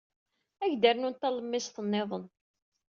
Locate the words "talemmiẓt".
1.21-1.77